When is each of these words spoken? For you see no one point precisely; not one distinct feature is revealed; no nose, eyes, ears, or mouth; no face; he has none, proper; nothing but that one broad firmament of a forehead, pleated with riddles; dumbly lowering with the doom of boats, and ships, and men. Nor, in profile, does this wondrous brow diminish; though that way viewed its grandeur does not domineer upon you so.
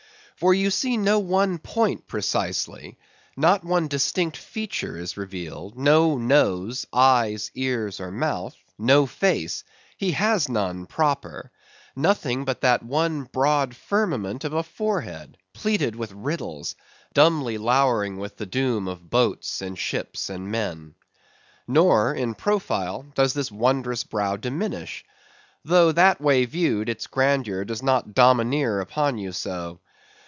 For 0.37 0.55
you 0.55 0.71
see 0.71 0.97
no 0.97 1.19
one 1.19 1.59
point 1.59 2.07
precisely; 2.07 2.97
not 3.37 3.63
one 3.63 3.87
distinct 3.87 4.35
feature 4.37 4.97
is 4.97 5.15
revealed; 5.15 5.77
no 5.77 6.17
nose, 6.17 6.87
eyes, 6.91 7.51
ears, 7.53 7.99
or 7.99 8.09
mouth; 8.09 8.55
no 8.79 9.05
face; 9.05 9.63
he 9.97 10.13
has 10.13 10.49
none, 10.49 10.87
proper; 10.87 11.51
nothing 11.95 12.43
but 12.43 12.61
that 12.61 12.81
one 12.81 13.25
broad 13.25 13.75
firmament 13.75 14.43
of 14.43 14.53
a 14.53 14.63
forehead, 14.63 15.37
pleated 15.53 15.95
with 15.95 16.11
riddles; 16.11 16.75
dumbly 17.13 17.59
lowering 17.59 18.17
with 18.17 18.37
the 18.37 18.47
doom 18.47 18.87
of 18.87 19.11
boats, 19.11 19.61
and 19.61 19.77
ships, 19.77 20.27
and 20.27 20.49
men. 20.49 20.95
Nor, 21.67 22.15
in 22.15 22.33
profile, 22.33 23.05
does 23.13 23.35
this 23.35 23.51
wondrous 23.51 24.03
brow 24.03 24.37
diminish; 24.37 25.05
though 25.63 25.91
that 25.91 26.19
way 26.19 26.45
viewed 26.45 26.89
its 26.89 27.05
grandeur 27.05 27.63
does 27.63 27.83
not 27.83 28.15
domineer 28.15 28.79
upon 28.79 29.19
you 29.19 29.33
so. 29.33 29.79